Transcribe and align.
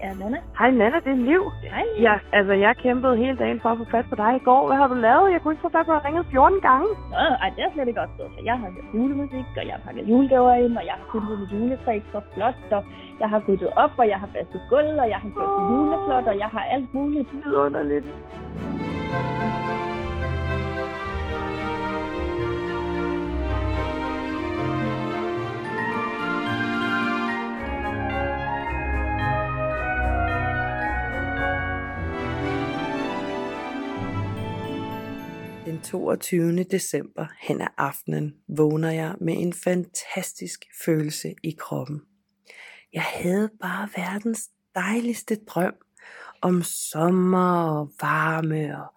er 0.00 0.12
Nana. 0.20 0.38
Hej 0.58 0.70
Nana, 0.70 0.98
det 1.04 1.12
er 1.16 1.22
Liv. 1.30 1.42
Hej. 1.62 1.86
Ja, 2.06 2.14
altså 2.32 2.52
jeg 2.52 2.76
kæmpede 2.76 3.16
hele 3.16 3.36
dagen 3.36 3.60
for 3.60 3.68
at 3.68 3.78
få 3.78 3.86
fat 3.90 4.06
på 4.10 4.16
dig 4.22 4.32
i 4.40 4.44
går. 4.48 4.66
Hvad 4.66 4.76
har 4.76 4.88
du 4.88 4.94
lavet? 4.94 5.32
Jeg 5.32 5.40
kunne 5.40 5.52
ikke 5.54 5.66
få 5.68 5.72
fat 5.76 5.86
på 5.86 5.92
dig 5.92 6.04
ringet 6.04 6.26
14 6.30 6.60
gange. 6.68 6.88
Nå, 7.10 7.24
ej, 7.42 7.50
det 7.56 7.60
er 7.64 7.70
slet 7.74 7.88
ikke 7.88 8.00
også 8.00 8.14
for 8.18 8.42
jeg 8.50 8.56
har 8.58 8.68
hørt 8.74 8.88
julemusik, 8.94 9.46
og 9.60 9.64
jeg 9.68 9.74
har 9.76 9.82
pakket 9.86 10.04
julegaver 10.12 10.54
ind, 10.64 10.74
og 10.80 10.84
jeg 10.90 10.96
har 10.98 11.06
pyntet 11.12 11.38
mit 11.40 11.50
juletræ 11.56 11.94
så 12.12 12.20
flot, 12.34 12.60
og 12.70 12.82
jeg 13.20 13.28
har 13.32 13.40
ryddet 13.48 13.70
op, 13.82 13.94
og 14.00 14.06
jeg 14.12 14.18
har 14.22 14.28
vasket 14.34 14.62
gulv, 14.70 14.94
og 15.04 15.08
jeg 15.12 15.18
har 15.22 15.30
gjort 15.36 15.52
det 15.56 15.64
juleflot, 15.70 16.26
og 16.32 16.36
jeg 16.38 16.50
har 16.56 16.64
alt 16.74 16.94
muligt. 16.94 17.28
Vidunderligt. 17.44 18.06
22. 35.90 36.64
december 36.64 37.26
hen 37.40 37.60
ad 37.60 37.66
aftenen 37.76 38.34
vågner 38.48 38.90
jeg 38.90 39.14
med 39.20 39.34
en 39.38 39.52
fantastisk 39.52 40.64
følelse 40.84 41.34
i 41.42 41.56
kroppen. 41.58 42.02
Jeg 42.92 43.02
havde 43.02 43.50
bare 43.60 43.88
verdens 43.96 44.50
dejligste 44.74 45.36
drøm 45.46 45.74
om 46.42 46.62
sommer 46.62 47.62
og 47.62 47.92
varme 48.00 48.82
og 48.82 48.94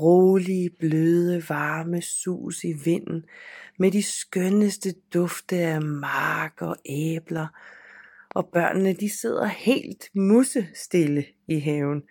rolige, 0.00 0.70
bløde, 0.78 1.42
varme 1.48 2.02
sus 2.02 2.64
i 2.64 2.72
vinden 2.84 3.24
med 3.78 3.90
de 3.90 4.02
skønneste 4.02 4.94
dufte 5.14 5.56
af 5.56 5.82
mark 5.82 6.62
og 6.62 6.76
æbler. 6.86 7.46
Og 8.30 8.48
børnene 8.52 8.92
de 8.92 9.18
sidder 9.20 9.46
helt 9.46 10.04
musestille 10.14 11.24
i 11.48 11.58
haven, 11.58 12.02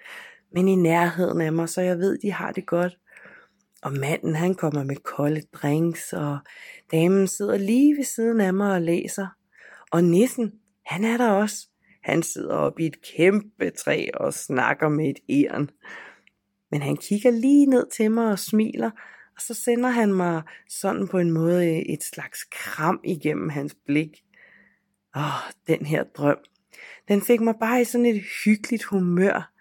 men 0.54 0.68
i 0.68 0.76
nærheden 0.76 1.42
af 1.42 1.54
mig, 1.54 1.70
så 1.70 1.82
jeg 1.82 1.98
ved, 1.98 2.18
de 2.18 2.32
har 2.32 2.52
det 2.52 2.66
godt. 2.66 2.98
Og 3.84 3.94
manden 3.94 4.36
han 4.36 4.56
kommer 4.56 4.84
med 4.84 4.96
kolde 4.96 5.42
drinks, 5.54 6.14
og 6.14 6.38
damen 6.92 7.28
sidder 7.28 7.58
lige 7.58 7.98
ved 7.98 8.04
siden 8.04 8.42
af 8.42 8.54
mig 8.54 8.74
og 8.74 8.82
læser. 8.82 9.28
Og 9.92 10.04
nissen, 10.04 10.52
han 10.86 11.04
er 11.04 11.18
der 11.18 11.30
også. 11.30 11.68
Han 12.04 12.24
sidder 12.24 12.56
oppe 12.56 12.84
i 12.84 12.86
et 12.86 12.98
kæmpe 13.02 13.70
træ 13.70 14.08
og 14.14 14.34
snakker 14.34 14.90
med 14.90 15.10
et 15.10 15.20
æren. 15.30 15.70
Men 16.72 16.82
han 16.82 16.98
kigger 16.98 17.32
lige 17.32 17.66
ned 17.66 17.88
til 17.98 18.12
mig 18.12 18.32
og 18.32 18.40
smiler, 18.40 18.92
og 19.36 19.42
så 19.42 19.54
sender 19.54 19.90
han 19.90 20.14
mig 20.14 20.42
sådan 20.70 21.08
på 21.08 21.18
en 21.18 21.32
måde 21.32 21.68
øh, 21.68 21.94
et 21.94 22.04
slags 22.04 22.44
kram 22.52 23.00
igennem 23.04 23.50
hans 23.50 23.76
blik. 23.86 24.24
Åh, 25.16 25.52
den 25.68 25.86
her 25.86 26.04
drøm. 26.04 26.38
Den 27.08 27.22
fik 27.22 27.42
mig 27.42 27.56
bare 27.60 27.82
i 27.82 27.86
sådan 27.86 28.06
et 28.06 28.24
hyggeligt 28.46 28.84
humør. 28.84 29.53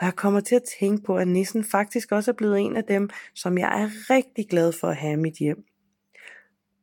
Og 0.00 0.06
jeg 0.06 0.16
kommer 0.16 0.40
til 0.40 0.54
at 0.54 0.62
tænke 0.80 1.02
på, 1.02 1.16
at 1.16 1.28
nissen 1.28 1.64
faktisk 1.64 2.12
også 2.12 2.30
er 2.30 2.34
blevet 2.34 2.60
en 2.60 2.76
af 2.76 2.84
dem, 2.84 3.10
som 3.34 3.58
jeg 3.58 3.82
er 3.82 4.10
rigtig 4.10 4.48
glad 4.48 4.72
for 4.72 4.88
at 4.88 4.96
have 4.96 5.12
i 5.12 5.16
mit 5.16 5.36
hjem. 5.36 5.64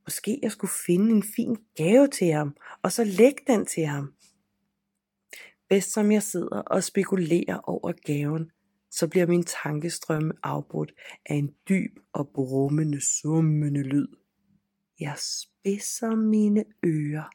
Måske 0.06 0.40
jeg 0.42 0.52
skulle 0.52 0.72
finde 0.86 1.16
en 1.16 1.24
fin 1.36 1.58
gave 1.76 2.08
til 2.08 2.28
ham, 2.28 2.56
og 2.84 2.92
så 2.92 3.04
lægge 3.04 3.42
den 3.48 3.66
til 3.66 3.86
ham. 3.86 4.14
Bedst 5.70 5.94
som 5.94 6.12
jeg 6.12 6.24
sidder 6.24 6.62
og 6.62 6.84
spekulerer 6.84 7.58
over 7.64 7.92
gaven, 7.92 8.52
så 8.92 9.08
bliver 9.08 9.26
min 9.26 9.44
tankestrømme 9.44 10.34
afbrudt 10.44 10.94
af 11.26 11.36
en 11.36 11.54
dyb 11.70 12.00
og 12.14 12.30
brummende, 12.34 13.02
summende 13.22 13.84
lyd. 13.84 14.08
Jeg 15.00 15.16
spidser 15.18 16.16
mine 16.16 16.64
ører 16.86 17.30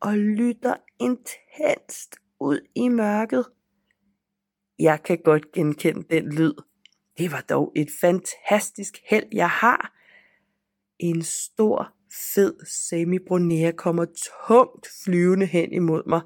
og 0.00 0.18
lytter 0.18 0.74
intenst 1.00 2.16
ud 2.40 2.60
i 2.74 2.88
mørket. 2.88 3.46
Jeg 4.78 5.02
kan 5.02 5.18
godt 5.24 5.52
genkende 5.52 6.04
den 6.10 6.32
lyd. 6.32 6.54
Det 7.18 7.32
var 7.32 7.40
dog 7.40 7.72
et 7.76 7.88
fantastisk 8.00 8.98
held, 9.04 9.26
jeg 9.32 9.50
har. 9.50 9.94
En 10.98 11.22
stor, 11.22 11.94
fed 12.34 12.66
semibronere 12.66 13.72
kommer 13.72 14.06
tungt 14.46 14.88
flyvende 15.04 15.46
hen 15.46 15.72
imod 15.72 16.02
mig. 16.06 16.20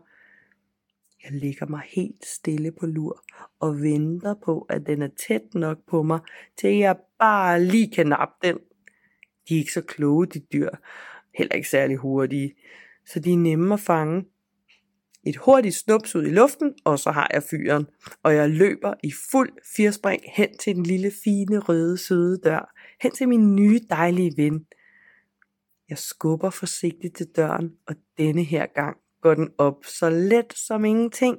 Jeg 1.25 1.33
ligger 1.33 1.67
mig 1.67 1.83
helt 1.87 2.27
stille 2.27 2.73
på 2.73 2.87
lur 2.87 3.25
og 3.61 3.81
venter 3.81 4.35
på, 4.45 4.67
at 4.71 4.87
den 4.87 5.03
er 5.03 5.09
tæt 5.29 5.55
nok 5.55 5.79
på 5.87 6.03
mig, 6.03 6.21
til 6.57 6.77
jeg 6.77 6.97
bare 7.19 7.65
lige 7.65 7.91
kan 7.91 8.07
nappe 8.07 8.49
den. 8.49 8.59
De 9.49 9.55
er 9.55 9.59
ikke 9.59 9.73
så 9.73 9.83
kloge, 9.83 10.27
de 10.27 10.41
dyr. 10.53 10.71
Heller 11.35 11.55
ikke 11.55 11.69
særlig 11.69 11.97
hurtige. 11.97 12.55
Så 13.07 13.21
de 13.21 13.33
er 13.33 13.37
nemme 13.37 13.75
at 13.75 13.81
fange. 13.81 14.25
Et 15.27 15.37
hurtigt 15.37 15.75
snups 15.75 16.17
ud 16.17 16.27
i 16.27 16.31
luften, 16.31 16.75
og 16.85 16.99
så 16.99 17.11
har 17.11 17.31
jeg 17.33 17.43
fyren. 17.43 17.87
Og 18.23 18.35
jeg 18.35 18.51
løber 18.51 18.95
i 19.03 19.13
fuld 19.31 19.53
firspring 19.77 20.23
hen 20.37 20.59
til 20.59 20.75
den 20.75 20.83
lille 20.83 21.13
fine 21.25 21.59
røde 21.59 21.99
søde 21.99 22.39
dør. 22.45 22.75
Hen 23.03 23.13
til 23.13 23.29
min 23.29 23.55
nye 23.55 23.81
dejlige 23.91 24.33
ven. 24.37 24.67
Jeg 25.89 25.99
skubber 25.99 26.51
forsigtigt 26.51 27.17
til 27.17 27.27
døren, 27.37 27.71
og 27.87 27.95
denne 28.19 28.43
her 28.43 28.67
gang 28.75 28.97
går 29.23 29.35
den 29.35 29.49
op 29.59 29.85
så 29.85 30.11
let 30.11 30.53
som 30.57 30.85
ingenting. 30.85 31.39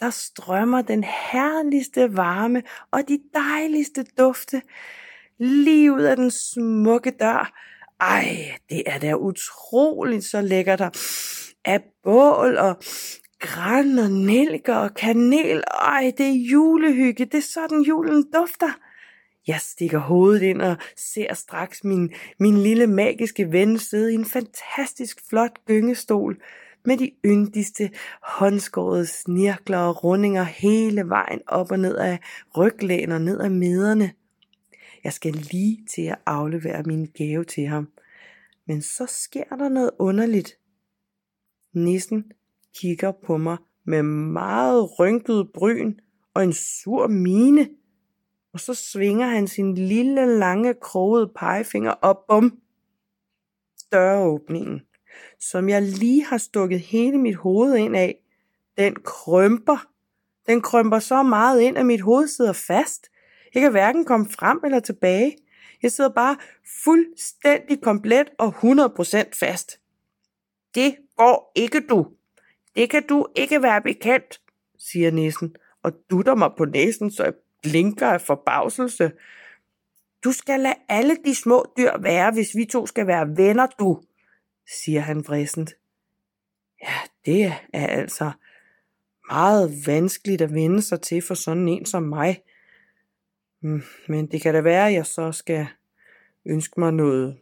Der 0.00 0.10
strømmer 0.10 0.82
den 0.82 1.04
herligste 1.04 2.16
varme 2.16 2.62
og 2.90 3.00
de 3.08 3.18
dejligste 3.34 4.04
dufte 4.18 4.62
lige 5.38 5.92
ud 5.92 6.00
af 6.00 6.16
den 6.16 6.30
smukke 6.30 7.10
dør. 7.20 7.52
Ej, 8.00 8.58
det 8.68 8.82
er 8.86 8.98
da 8.98 9.14
utroligt 9.14 10.24
så 10.24 10.40
lækkert 10.40 10.78
der 10.78 10.90
af 11.64 11.80
bål 12.02 12.56
og 12.56 12.76
græn 13.38 13.98
og 13.98 14.10
nælker 14.10 14.74
og 14.74 14.94
kanel. 14.94 15.64
Ej, 15.70 16.12
det 16.18 16.26
er 16.26 16.48
julehygge. 16.52 17.24
Det 17.24 17.34
er 17.34 17.48
sådan 17.54 17.82
julen 17.82 18.24
dufter. 18.34 18.78
Jeg 19.46 19.60
stikker 19.60 19.98
hovedet 19.98 20.42
ind 20.42 20.62
og 20.62 20.76
ser 20.96 21.34
straks 21.34 21.84
min, 21.84 22.12
min 22.38 22.58
lille 22.58 22.86
magiske 22.86 23.52
ven 23.52 23.78
sidde 23.78 24.12
i 24.12 24.14
en 24.14 24.24
fantastisk 24.24 25.28
flot 25.28 25.64
gyngestol 25.66 26.36
med 26.84 26.96
de 26.96 27.10
yndigste 27.24 27.90
håndskårede 28.22 29.06
snirkler 29.06 29.78
og 29.78 30.04
rundinger 30.04 30.42
hele 30.42 31.08
vejen 31.08 31.40
op 31.46 31.70
og 31.70 31.78
ned 31.78 31.96
af 31.96 32.18
ryglæn 32.56 33.12
og 33.12 33.20
ned 33.20 33.40
af 33.40 33.50
mederne. 33.50 34.12
Jeg 35.04 35.12
skal 35.12 35.32
lige 35.32 35.86
til 35.94 36.02
at 36.02 36.18
aflevere 36.26 36.82
min 36.82 37.06
gave 37.06 37.44
til 37.44 37.66
ham. 37.66 37.88
Men 38.66 38.82
så 38.82 39.06
sker 39.06 39.56
der 39.56 39.68
noget 39.68 39.90
underligt. 39.98 40.59
Nissen 41.74 42.24
kigger 42.74 43.12
på 43.26 43.36
mig 43.36 43.56
med 43.84 44.02
meget 44.02 44.98
rynket 44.98 45.48
bryn 45.54 45.94
og 46.34 46.44
en 46.44 46.52
sur 46.52 47.06
mine. 47.06 47.68
Og 48.52 48.60
så 48.60 48.74
svinger 48.74 49.26
han 49.26 49.48
sin 49.48 49.74
lille, 49.74 50.38
lange, 50.38 50.74
krogede 50.74 51.32
pegefinger 51.36 51.90
op 51.90 52.24
om 52.28 52.58
døråbningen, 53.92 54.80
som 55.40 55.68
jeg 55.68 55.82
lige 55.82 56.24
har 56.24 56.38
stukket 56.38 56.80
hele 56.80 57.18
mit 57.18 57.36
hoved 57.36 57.76
ind 57.76 57.96
af. 57.96 58.22
Den 58.78 58.94
krømper. 58.94 59.88
Den 60.46 60.60
krømper 60.60 60.98
så 60.98 61.22
meget 61.22 61.60
ind, 61.60 61.78
at 61.78 61.86
mit 61.86 62.00
hoved 62.00 62.28
sidder 62.28 62.52
fast. 62.52 63.10
Jeg 63.54 63.62
kan 63.62 63.70
hverken 63.70 64.04
komme 64.04 64.28
frem 64.28 64.60
eller 64.64 64.80
tilbage. 64.80 65.36
Jeg 65.82 65.92
sidder 65.92 66.10
bare 66.10 66.36
fuldstændig 66.84 67.82
komplet 67.82 68.30
og 68.38 68.48
100% 68.48 69.30
fast. 69.40 69.80
Det 70.74 70.96
går 71.20 71.52
ikke 71.54 71.80
du. 71.80 72.06
Det 72.76 72.90
kan 72.90 73.06
du 73.06 73.26
ikke 73.36 73.62
være 73.62 73.82
bekendt, 73.82 74.40
siger 74.78 75.10
nissen 75.10 75.56
og 75.82 75.92
dutter 76.10 76.34
mig 76.34 76.50
på 76.58 76.64
næsen, 76.64 77.10
så 77.10 77.24
jeg 77.24 77.34
blinker 77.62 78.06
af 78.06 78.20
forbavselse. 78.20 79.12
Du 80.24 80.32
skal 80.32 80.60
lade 80.60 80.74
alle 80.88 81.16
de 81.24 81.34
små 81.34 81.66
dyr 81.76 81.98
være, 81.98 82.32
hvis 82.32 82.56
vi 82.56 82.64
to 82.64 82.86
skal 82.86 83.06
være 83.06 83.36
venner, 83.36 83.66
du, 83.66 84.02
siger 84.82 85.00
han 85.00 85.24
vrissent. 85.26 85.74
Ja, 86.82 86.94
det 87.26 87.52
er 87.72 87.86
altså 87.86 88.30
meget 89.30 89.86
vanskeligt 89.86 90.42
at 90.42 90.54
vende 90.54 90.82
sig 90.82 91.00
til 91.00 91.22
for 91.22 91.34
sådan 91.34 91.68
en 91.68 91.86
som 91.86 92.02
mig. 92.02 92.42
Mm, 93.62 93.82
men 94.08 94.26
det 94.26 94.42
kan 94.42 94.54
da 94.54 94.60
være, 94.60 94.86
at 94.88 94.94
jeg 94.94 95.06
så 95.06 95.32
skal 95.32 95.66
ønske 96.46 96.80
mig 96.80 96.92
noget 96.92 97.38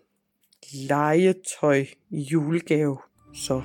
legetøj 0.88 1.84
i 2.10 2.20
julegave. 2.20 2.98
Så 3.32 3.62